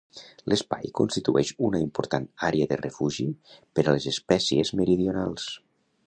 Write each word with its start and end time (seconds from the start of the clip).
L’Espai 0.51 0.87
constitueix 0.99 1.51
una 1.67 1.81
important 1.83 2.25
àrea 2.47 2.69
de 2.71 2.79
refugi 2.81 3.25
per 3.79 3.83
a 3.87 3.93
les 3.97 4.09
espècies 4.13 4.73
meridionals. 4.81 5.47